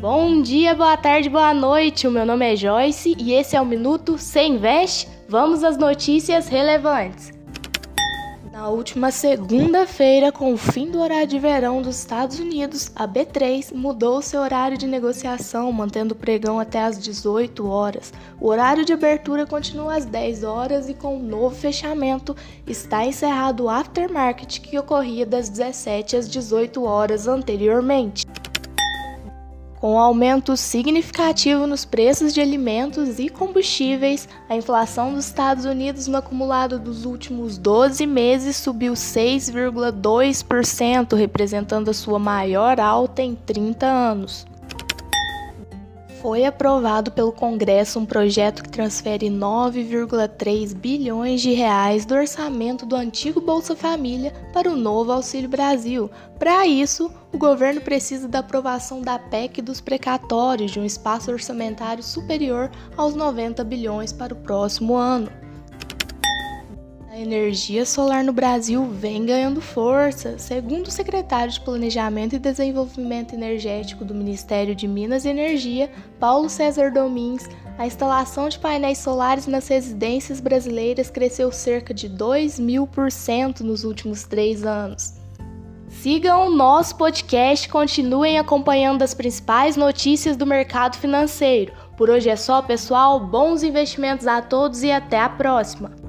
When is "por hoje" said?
91.96-92.28